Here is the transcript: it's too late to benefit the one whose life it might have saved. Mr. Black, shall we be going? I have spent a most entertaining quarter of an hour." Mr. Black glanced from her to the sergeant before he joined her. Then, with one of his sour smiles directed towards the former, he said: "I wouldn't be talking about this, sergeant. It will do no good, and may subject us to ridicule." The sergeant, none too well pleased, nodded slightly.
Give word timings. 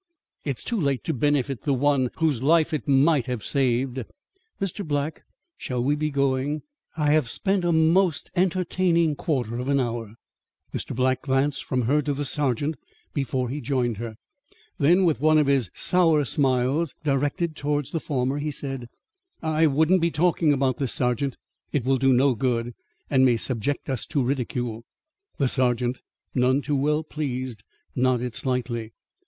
it's 0.43 0.63
too 0.63 0.81
late 0.81 1.03
to 1.03 1.13
benefit 1.13 1.61
the 1.61 1.75
one 1.75 2.09
whose 2.17 2.41
life 2.41 2.73
it 2.73 2.87
might 2.87 3.27
have 3.27 3.43
saved. 3.43 4.03
Mr. 4.59 4.83
Black, 4.83 5.21
shall 5.57 5.83
we 5.83 5.95
be 5.95 6.09
going? 6.09 6.63
I 6.97 7.11
have 7.11 7.29
spent 7.29 7.63
a 7.63 7.71
most 7.71 8.31
entertaining 8.35 9.13
quarter 9.15 9.59
of 9.59 9.67
an 9.67 9.79
hour." 9.79 10.15
Mr. 10.73 10.95
Black 10.95 11.21
glanced 11.21 11.63
from 11.63 11.83
her 11.83 12.01
to 12.01 12.13
the 12.13 12.25
sergeant 12.25 12.77
before 13.13 13.49
he 13.49 13.61
joined 13.61 13.97
her. 13.97 14.15
Then, 14.79 15.05
with 15.05 15.21
one 15.21 15.37
of 15.37 15.45
his 15.45 15.69
sour 15.75 16.25
smiles 16.25 16.95
directed 17.03 17.55
towards 17.55 17.91
the 17.91 17.99
former, 17.99 18.39
he 18.39 18.49
said: 18.49 18.89
"I 19.43 19.67
wouldn't 19.67 20.01
be 20.01 20.09
talking 20.09 20.51
about 20.51 20.77
this, 20.77 20.93
sergeant. 20.93 21.37
It 21.71 21.85
will 21.85 21.97
do 21.99 22.11
no 22.11 22.33
good, 22.33 22.73
and 23.11 23.23
may 23.23 23.37
subject 23.37 23.87
us 23.87 24.07
to 24.07 24.23
ridicule." 24.23 24.83
The 25.37 25.47
sergeant, 25.47 25.99
none 26.33 26.63
too 26.63 26.75
well 26.75 27.03
pleased, 27.03 27.61
nodded 27.95 28.33
slightly. 28.33 28.93